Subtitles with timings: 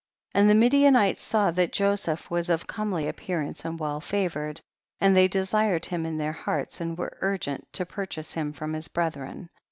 [0.33, 0.39] 18.
[0.41, 4.59] And the Midianites saw that Joseph was of a comely appearance and well favored;
[4.99, 9.49] they desired him in their hearts and were urgent to purchase him from his brethren.